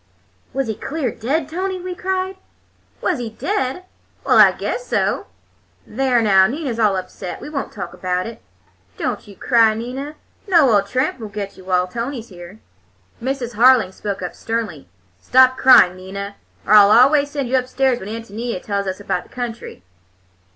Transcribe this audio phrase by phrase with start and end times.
[0.51, 2.37] "Was he clear dead, Tony?" we cried.
[3.01, 3.83] "Was he dead?
[4.25, 5.27] Well, I guess so!
[5.85, 7.39] There, now, Nina's all upset.
[7.39, 8.41] We won't talk about it.
[8.97, 10.15] Don't you cry, Nina.
[10.47, 12.57] No old tramp won't get you while Tony's here."
[13.21, 13.53] Mrs.
[13.53, 14.89] Harling spoke up sternly.
[15.21, 19.29] "Stop crying, Nina, or I'll always send you upstairs when Ántonia tells us about the
[19.29, 19.83] country.